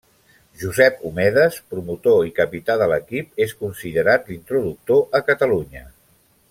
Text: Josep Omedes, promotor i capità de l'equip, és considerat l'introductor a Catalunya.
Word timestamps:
Josep 0.61 1.03
Omedes, 1.09 1.59
promotor 1.73 2.17
i 2.29 2.33
capità 2.41 2.79
de 2.83 2.89
l'equip, 2.93 3.29
és 3.47 3.55
considerat 3.63 4.29
l'introductor 4.33 5.07
a 5.21 5.27
Catalunya. 5.33 5.89